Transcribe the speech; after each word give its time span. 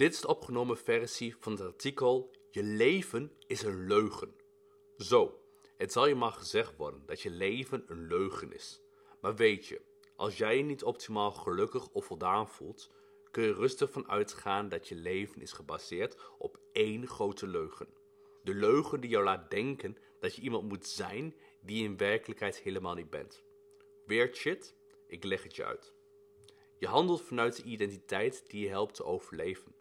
Dit 0.00 0.12
is 0.12 0.20
de 0.20 0.28
opgenomen 0.28 0.78
versie 0.78 1.36
van 1.38 1.52
het 1.52 1.60
artikel 1.60 2.30
Je 2.50 2.62
leven 2.62 3.32
is 3.46 3.62
een 3.62 3.86
leugen. 3.86 4.34
Zo, 4.96 5.40
het 5.76 5.92
zal 5.92 6.06
je 6.06 6.14
maar 6.14 6.32
gezegd 6.32 6.76
worden 6.76 7.02
dat 7.06 7.20
je 7.20 7.30
leven 7.30 7.84
een 7.86 8.06
leugen 8.06 8.52
is. 8.52 8.80
Maar 9.20 9.36
weet 9.36 9.66
je, 9.66 9.80
als 10.16 10.38
jij 10.38 10.56
je 10.56 10.62
niet 10.62 10.84
optimaal 10.84 11.32
gelukkig 11.32 11.88
of 11.88 12.04
voldaan 12.04 12.48
voelt, 12.48 12.90
kun 13.30 13.42
je 13.42 13.52
rustig 13.52 13.90
van 13.90 14.08
uitgaan 14.08 14.68
dat 14.68 14.88
je 14.88 14.94
leven 14.94 15.40
is 15.40 15.52
gebaseerd 15.52 16.20
op 16.38 16.60
één 16.72 17.06
grote 17.08 17.46
leugen. 17.46 17.88
De 18.42 18.54
leugen 18.54 19.00
die 19.00 19.10
jou 19.10 19.24
laat 19.24 19.50
denken 19.50 19.96
dat 20.20 20.34
je 20.34 20.42
iemand 20.42 20.68
moet 20.68 20.86
zijn 20.86 21.34
die 21.62 21.78
je 21.78 21.84
in 21.84 21.96
werkelijkheid 21.96 22.58
helemaal 22.58 22.94
niet 22.94 23.10
bent. 23.10 23.44
Weird 24.06 24.36
shit? 24.36 24.74
Ik 25.06 25.24
leg 25.24 25.42
het 25.42 25.56
je 25.56 25.64
uit. 25.64 25.94
Je 26.78 26.86
handelt 26.86 27.22
vanuit 27.22 27.56
de 27.56 27.62
identiteit 27.62 28.50
die 28.50 28.60
je 28.60 28.68
helpt 28.68 28.94
te 28.94 29.04
overleven. 29.04 29.78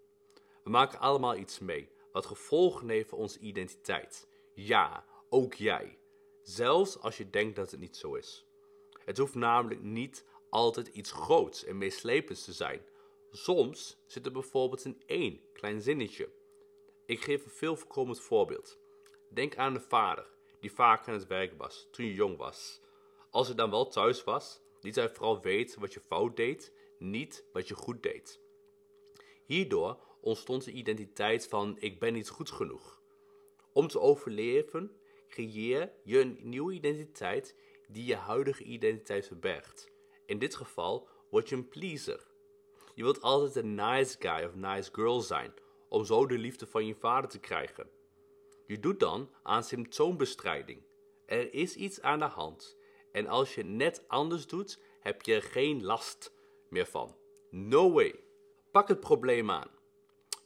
We 0.70 0.76
maken 0.76 1.00
allemaal 1.00 1.36
iets 1.36 1.60
mee, 1.60 1.90
wat 2.12 2.26
gevolgen 2.26 2.90
heeft 2.90 3.10
voor 3.10 3.18
onze 3.18 3.40
identiteit. 3.40 4.27
Ja, 4.54 5.05
ook 5.30 5.54
jij. 5.54 5.98
Zelfs 6.44 7.00
als 7.00 7.18
je 7.18 7.30
denkt 7.30 7.55
dat 7.55 7.72
het 7.72 7.80
niet 7.80 7.98
zo 7.98 8.16
is. 8.16 8.46
Het 9.05 9.18
hoeft 9.18 9.36
namelijk 9.36 9.82
niet 9.82 10.26
altijd 10.50 10.88
iets 10.88 11.12
groots 11.12 11.63
en 11.63 11.77
meeslepends 11.77 12.44
te 12.44 12.54
zijn. 12.54 12.82
Soms 13.32 13.98
zit 14.08 14.26
er 14.26 14.32
bijvoorbeeld 14.32 14.86
in 14.86 15.02
één 15.05 15.41
klein 15.54 15.82
zinnetje. 15.82 16.30
Ik 17.05 17.22
geef 17.22 17.46
een 17.46 17.52
veel 17.52 17.76
voorkomend 17.76 18.20
voorbeeld. 18.20 18.80
Denk 19.30 19.58
aan 19.58 19.74
de 19.74 19.82
vader 19.82 20.30
die 20.60 20.74
vaak 20.74 21.08
aan 21.08 21.13
het 21.13 21.27
werk 21.27 21.54
was 21.58 21.88
toen 21.91 22.05
je 22.05 22.13
jong 22.13 22.38
was. 22.38 22.82
Als 23.30 23.48
hij 23.48 23.55
dan 23.55 23.70
wel 23.70 23.88
thuis 23.88 24.24
was, 24.24 24.62
liet 24.82 24.96
hij 24.96 25.10
vooral 25.10 25.41
weten 25.41 25.80
wat 25.80 25.94
je 25.94 25.99
fout 25.99 26.36
deed, 26.36 26.74
niet 26.99 27.46
wat 27.54 27.68
je 27.68 27.76
goed 27.76 28.04
deed. 28.04 28.40
Hierdoor 29.46 30.08
ontstond 30.22 30.64
de 30.64 30.72
identiteit 30.72 31.48
van 31.48 31.78
ik 31.80 32.00
ben 32.00 32.14
niet 32.14 32.30
goed 32.30 32.52
genoeg. 32.52 33.02
Om 33.73 33.88
te 33.88 34.00
overleven 34.00 34.91
creëer 35.27 35.91
je 36.04 36.20
een 36.20 36.40
nieuwe 36.41 36.74
identiteit 36.74 37.55
die 37.88 38.05
je 38.05 38.16
huidige 38.16 38.63
identiteit 38.63 39.27
verbergt. 39.27 39.91
In 40.26 40.40
dit 40.40 40.55
geval 40.55 41.08
word 41.30 41.49
je 41.49 41.55
een 41.55 41.68
pleaser. 41.68 42.27
Je 42.96 43.04
wilt 43.04 43.21
altijd 43.21 43.55
een 43.55 43.76
nice 43.76 44.16
guy 44.20 44.43
of 44.43 44.55
nice 44.55 44.90
girl 44.93 45.21
zijn, 45.21 45.54
om 45.90 46.05
zo 46.05 46.26
de 46.26 46.38
liefde 46.38 46.68
van 46.68 46.86
je 46.86 46.96
vader 46.96 47.30
te 47.30 47.40
krijgen. 47.40 47.90
Je 48.68 48.80
doet 48.80 48.99
dan 48.99 49.30
aan 49.43 49.63
symptoombestrijding. 49.63 50.84
Er 51.26 51.54
is 51.54 51.76
iets 51.76 52.02
aan 52.02 52.20
de 52.20 52.26
hand. 52.26 52.77
En 53.12 53.27
als 53.27 53.55
je 53.55 53.63
net 53.63 54.04
anders 54.08 54.48
doet, 54.48 54.80
heb 54.99 55.21
je 55.21 55.34
er 55.34 55.41
geen 55.41 55.84
last 55.84 56.34
meer 56.70 56.86
van. 56.86 57.18
No 57.49 57.91
way. 57.91 58.15
Pak 58.71 58.88
het 58.88 58.99
probleem 58.99 59.52
aan. 59.52 59.79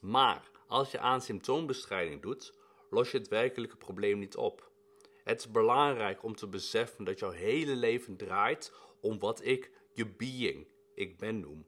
Maar 0.03 0.49
als 0.67 0.91
je 0.91 0.99
aan 0.99 1.21
symptoombestrijding 1.21 2.21
doet, 2.21 2.53
los 2.89 3.11
je 3.11 3.17
het 3.17 3.27
werkelijke 3.27 3.77
probleem 3.77 4.19
niet 4.19 4.35
op. 4.35 4.71
Het 5.23 5.39
is 5.39 5.51
belangrijk 5.51 6.23
om 6.23 6.35
te 6.35 6.47
beseffen 6.47 7.05
dat 7.05 7.19
jouw 7.19 7.29
hele 7.29 7.75
leven 7.75 8.17
draait 8.17 8.73
om 9.01 9.19
wat 9.19 9.45
ik 9.45 9.71
je 9.93 10.07
being, 10.07 10.67
ik 10.93 11.17
ben 11.17 11.39
noem. 11.39 11.67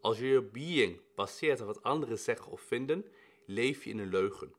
Als 0.00 0.18
je 0.18 0.26
je 0.26 0.42
being 0.42 1.00
baseert 1.14 1.60
op 1.60 1.66
wat 1.66 1.82
anderen 1.82 2.18
zeggen 2.18 2.52
of 2.52 2.60
vinden, 2.60 3.04
leef 3.46 3.84
je 3.84 3.90
in 3.90 3.98
een 3.98 4.10
leugen. 4.10 4.54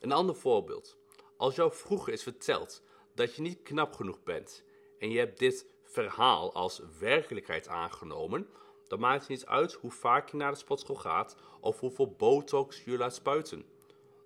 Een 0.00 0.12
ander 0.12 0.36
voorbeeld. 0.36 0.98
Als 1.36 1.54
jou 1.54 1.72
vroeger 1.72 2.12
is 2.12 2.22
verteld 2.22 2.82
dat 3.14 3.34
je 3.34 3.42
niet 3.42 3.62
knap 3.62 3.92
genoeg 3.92 4.22
bent 4.22 4.64
en 4.98 5.10
je 5.10 5.18
hebt 5.18 5.38
dit 5.38 5.66
verhaal 5.82 6.54
als 6.54 6.82
werkelijkheid 6.98 7.68
aangenomen, 7.68 8.48
dan 8.88 9.00
maakt 9.00 9.20
het 9.20 9.28
niet 9.28 9.46
uit 9.46 9.72
hoe 9.72 9.90
vaak 9.90 10.28
je 10.28 10.36
naar 10.36 10.52
de 10.52 10.58
sportschool 10.58 10.96
gaat 10.96 11.36
of 11.60 11.80
hoeveel 11.80 12.10
botox 12.10 12.84
je 12.84 12.96
laat 12.96 13.14
spuiten. 13.14 13.64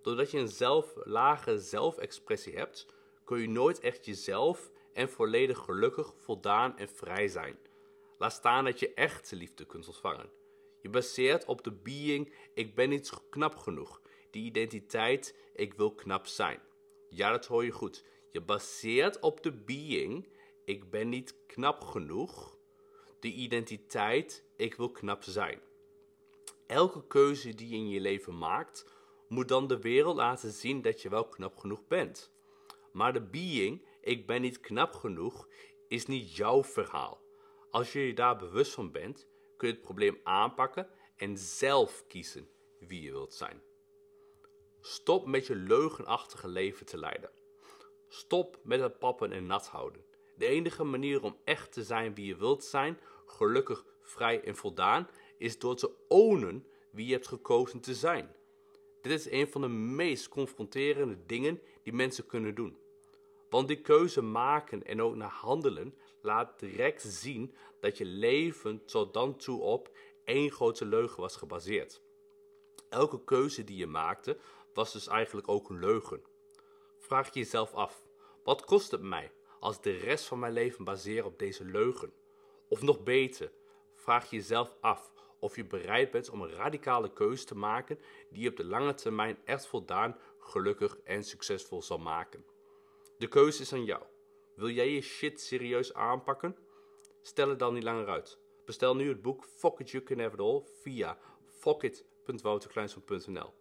Doordat 0.02 0.30
je 0.30 0.38
een 0.38 0.48
zelf, 0.48 0.92
lage 1.04 1.58
zelfexpressie 1.58 2.56
hebt, 2.56 2.86
kun 3.24 3.40
je 3.40 3.48
nooit 3.48 3.80
echt 3.80 4.04
jezelf 4.04 4.70
en 4.92 5.08
volledig 5.08 5.58
gelukkig, 5.58 6.14
voldaan 6.16 6.78
en 6.78 6.88
vrij 6.88 7.28
zijn. 7.28 7.58
Laat 8.18 8.32
staan 8.32 8.64
dat 8.64 8.78
je 8.80 8.94
echte 8.94 9.36
liefde 9.36 9.64
kunt 9.64 9.86
ontvangen. 9.86 10.30
Je 10.80 10.88
baseert 10.88 11.44
op 11.44 11.64
de 11.64 11.72
being 11.72 12.32
ik 12.54 12.74
ben 12.74 12.88
niet 12.88 13.12
knap 13.30 13.56
genoeg. 13.56 14.00
Die 14.30 14.44
identiteit 14.44 15.36
ik 15.54 15.74
wil 15.74 15.94
knap 15.94 16.26
zijn. 16.26 16.60
Ja, 17.08 17.30
dat 17.30 17.46
hoor 17.46 17.64
je 17.64 17.70
goed. 17.70 18.04
Je 18.30 18.40
baseert 18.40 19.20
op 19.20 19.42
de 19.42 19.52
being 19.52 20.28
ik 20.64 20.90
ben 20.90 21.08
niet 21.08 21.34
knap 21.46 21.84
genoeg. 21.84 22.57
De 23.20 23.32
identiteit 23.32 24.44
ik 24.56 24.74
wil 24.74 24.90
knap 24.90 25.22
zijn. 25.22 25.60
Elke 26.66 27.06
keuze 27.06 27.54
die 27.54 27.68
je 27.68 27.76
in 27.76 27.88
je 27.88 28.00
leven 28.00 28.38
maakt, 28.38 28.86
moet 29.28 29.48
dan 29.48 29.66
de 29.66 29.80
wereld 29.80 30.16
laten 30.16 30.52
zien 30.52 30.82
dat 30.82 31.02
je 31.02 31.08
wel 31.08 31.28
knap 31.28 31.56
genoeg 31.56 31.86
bent. 31.86 32.32
Maar 32.92 33.12
de 33.12 33.22
being 33.22 33.86
ik 34.00 34.26
ben 34.26 34.40
niet 34.40 34.60
knap 34.60 34.94
genoeg 34.94 35.48
is 35.88 36.06
niet 36.06 36.36
jouw 36.36 36.64
verhaal. 36.64 37.20
Als 37.70 37.92
je 37.92 38.00
je 38.00 38.14
daar 38.14 38.36
bewust 38.36 38.72
van 38.72 38.92
bent, 38.92 39.28
kun 39.56 39.68
je 39.68 39.74
het 39.74 39.82
probleem 39.82 40.20
aanpakken 40.22 40.88
en 41.16 41.38
zelf 41.38 42.04
kiezen 42.06 42.48
wie 42.80 43.02
je 43.02 43.10
wilt 43.10 43.34
zijn. 43.34 43.62
Stop 44.80 45.26
met 45.26 45.46
je 45.46 45.54
leugenachtige 45.54 46.48
leven 46.48 46.86
te 46.86 46.98
leiden. 46.98 47.30
Stop 48.08 48.58
met 48.62 48.80
het 48.80 48.98
pappen 48.98 49.32
en 49.32 49.46
nat 49.46 49.66
houden. 49.66 50.04
De 50.38 50.46
enige 50.46 50.84
manier 50.84 51.22
om 51.22 51.36
echt 51.44 51.72
te 51.72 51.84
zijn 51.84 52.14
wie 52.14 52.26
je 52.26 52.36
wilt 52.36 52.64
zijn, 52.64 52.98
gelukkig, 53.26 53.84
vrij 54.02 54.44
en 54.44 54.56
voldaan, 54.56 55.08
is 55.38 55.58
door 55.58 55.76
te 55.76 55.90
ownen 56.08 56.66
wie 56.90 57.06
je 57.06 57.12
hebt 57.12 57.26
gekozen 57.26 57.80
te 57.80 57.94
zijn. 57.94 58.34
Dit 59.02 59.12
is 59.12 59.30
een 59.30 59.48
van 59.48 59.60
de 59.60 59.68
meest 59.68 60.28
confronterende 60.28 61.18
dingen 61.26 61.60
die 61.82 61.92
mensen 61.92 62.26
kunnen 62.26 62.54
doen. 62.54 62.78
Want 63.50 63.68
die 63.68 63.80
keuze 63.80 64.22
maken 64.22 64.84
en 64.84 65.02
ook 65.02 65.14
naar 65.14 65.30
handelen 65.30 65.94
laat 66.22 66.58
direct 66.58 67.02
zien 67.02 67.54
dat 67.80 67.98
je 67.98 68.04
leven 68.04 68.84
tot 68.84 69.14
dan 69.14 69.36
toe 69.36 69.60
op 69.60 69.90
één 70.24 70.50
grote 70.50 70.84
leugen 70.84 71.20
was 71.20 71.36
gebaseerd. 71.36 72.02
Elke 72.88 73.24
keuze 73.24 73.64
die 73.64 73.76
je 73.76 73.86
maakte 73.86 74.38
was 74.74 74.92
dus 74.92 75.06
eigenlijk 75.06 75.48
ook 75.48 75.70
een 75.70 75.78
leugen. 75.78 76.22
Vraag 76.98 77.34
je 77.34 77.40
jezelf 77.40 77.72
af: 77.74 78.02
wat 78.44 78.64
kost 78.64 78.90
het 78.90 79.02
mij 79.02 79.32
als 79.60 79.80
de 79.80 79.96
rest 79.96 80.24
van 80.24 80.38
mijn 80.38 80.52
leven 80.52 80.84
baseer 80.84 81.24
op 81.24 81.38
deze 81.38 81.64
leugen? 81.64 82.12
Of 82.68 82.82
nog 82.82 83.02
beter, 83.02 83.52
vraag 83.94 84.30
je 84.30 84.36
jezelf 84.36 84.74
af 84.80 85.12
of 85.38 85.56
je 85.56 85.64
bereid 85.64 86.10
bent 86.10 86.30
om 86.30 86.42
een 86.42 86.52
radicale 86.52 87.12
keuze 87.12 87.44
te 87.44 87.56
maken 87.56 87.98
die 88.30 88.42
je 88.42 88.48
op 88.48 88.56
de 88.56 88.64
lange 88.64 88.94
termijn 88.94 89.38
echt 89.44 89.66
voldaan, 89.66 90.16
gelukkig 90.38 90.98
en 91.04 91.24
succesvol 91.24 91.82
zal 91.82 91.98
maken. 91.98 92.44
De 93.18 93.28
keuze 93.28 93.62
is 93.62 93.72
aan 93.72 93.84
jou. 93.84 94.02
Wil 94.54 94.70
jij 94.70 94.90
je 94.90 95.00
shit 95.00 95.40
serieus 95.40 95.94
aanpakken? 95.94 96.56
Stel 97.22 97.48
het 97.48 97.58
dan 97.58 97.74
niet 97.74 97.82
langer 97.82 98.08
uit. 98.08 98.38
Bestel 98.64 98.96
nu 98.96 99.08
het 99.08 99.22
boek 99.22 99.44
Fuck 99.44 99.78
It 99.78 99.90
You 99.90 100.04
Can 100.04 100.18
Have 100.18 100.34
It 100.34 100.40
All 100.40 100.62
via 100.82 101.18
fuckit.wouterkleinsman.nl. 101.46 103.52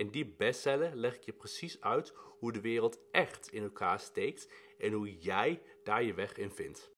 In 0.00 0.10
die 0.10 0.26
bestseller 0.26 0.96
leg 0.96 1.14
ik 1.14 1.22
je 1.22 1.32
precies 1.32 1.80
uit 1.80 2.12
hoe 2.38 2.52
de 2.52 2.60
wereld 2.60 2.98
echt 3.10 3.52
in 3.52 3.62
elkaar 3.62 4.00
steekt 4.00 4.48
en 4.78 4.92
hoe 4.92 5.18
jij 5.18 5.62
daar 5.82 6.02
je 6.02 6.14
weg 6.14 6.36
in 6.36 6.50
vindt. 6.50 6.88